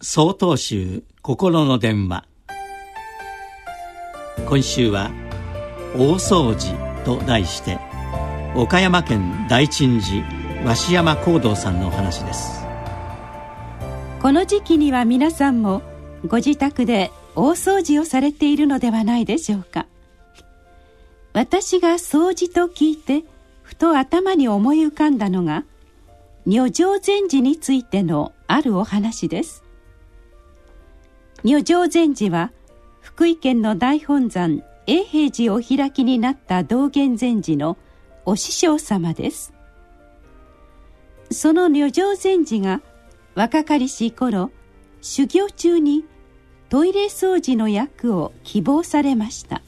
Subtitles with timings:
[0.00, 2.24] 総統集心の電話。
[4.48, 5.10] 今週は
[5.98, 6.72] 「大掃除」
[7.04, 7.80] と題して
[8.54, 10.24] 岡山県大鎮寺
[10.64, 12.64] 鷲山幸道さんのお話です。
[14.22, 15.82] この時期には皆さんも
[16.24, 19.86] ご自宅で大掃除をされているのではないでしょうか。
[21.32, 23.24] 私が掃除と聞いて
[23.62, 25.64] ふと頭に思い浮かんだのが
[26.46, 29.64] 女性禅師についてのあるお話です。
[31.44, 32.52] 女性禅師は
[33.00, 37.76] 福井県の大本山永平寺を開きになった道元禅師の
[38.24, 39.52] お師匠様です。
[41.30, 42.80] その女性禅師が
[43.36, 44.50] 若かりし頃
[45.00, 46.04] 修行中に
[46.70, 49.62] トイレ掃除の役を希望されました。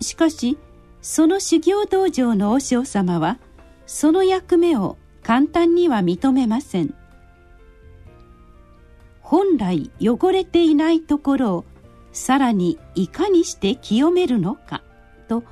[0.00, 0.58] しかし
[1.00, 3.38] その修行道場の和尚様は
[3.86, 6.92] その役目を簡単には認めません。
[9.24, 11.64] 本来汚れていないところを
[12.12, 14.82] さらにいかにして清めるのか
[15.28, 15.42] と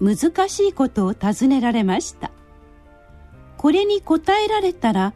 [0.00, 2.30] 難しいことを尋ねられました。
[3.56, 5.14] これに答えられたら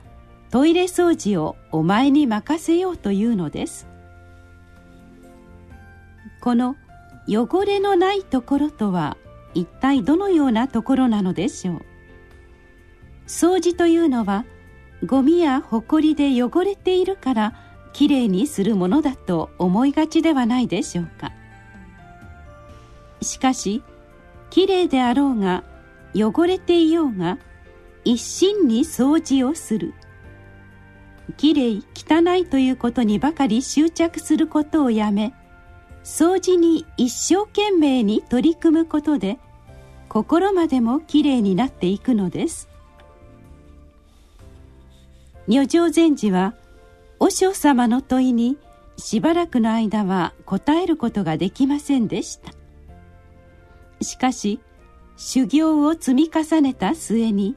[0.50, 3.86] トイレ掃除をお前に任せようというのです。
[6.41, 6.75] この
[7.28, 9.17] 汚れのないところとは
[9.55, 11.83] 一体どのようなところなのでしょう。
[13.28, 14.45] 掃除というのは
[15.06, 21.33] ゴミやほこりで汚れているからきれいにするものだと思いがちではないでしょうか。
[23.21, 23.83] しかし
[24.51, 25.65] きれいであろうが
[26.15, 27.39] 汚れていようが
[28.05, 29.95] 一心に掃除をする。
[31.37, 35.33] きれい汚いということにばかり執着することをやめ
[36.05, 39.39] 掃除に一生懸命に取り組むことで
[40.09, 42.69] 心までもきれいになっていくのです。
[45.48, 46.55] 女性禅師は
[47.23, 48.59] 和尚様の問いに
[48.97, 52.51] しばらくの間は答えることができませんでした。
[54.05, 54.58] しかし
[55.17, 57.55] 修行を積み重ねた末に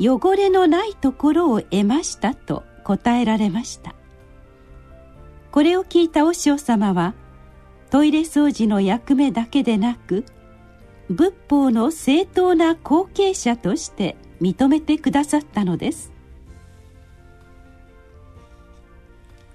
[0.00, 3.94] 汚れのないところを得ましたと答えられました。
[5.50, 7.12] これを聞いた和尚様は
[7.90, 10.24] トイレ掃除の役目だけでなく
[11.10, 16.15] 仏法の正当な後継者として認めてくださったのです。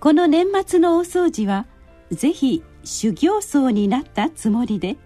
[0.02, 1.68] この年末のお掃除は
[2.10, 4.98] ぜひ修行僧になったつもりで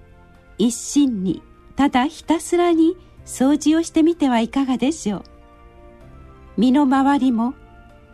[0.57, 1.43] 一心に
[1.75, 2.95] ただひたすらに
[3.25, 5.23] 掃除をしてみてはいかがでしょう。
[6.55, 7.55] 身の回りも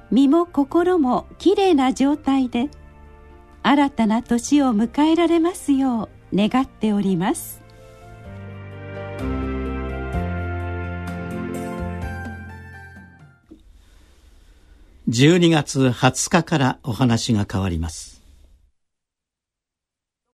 [0.09, 2.71] 身も心もきれいな状態で
[3.61, 7.60] 新たな年を迎えられますよう願っております。
[15.11, 18.20] 12月20日からお話が変わります。